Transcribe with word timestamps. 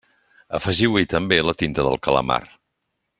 Afegiu-hi 0.59 1.05
també 1.11 1.39
la 1.49 1.55
tinta 1.63 1.87
del 1.91 1.99
calamar. 2.09 2.43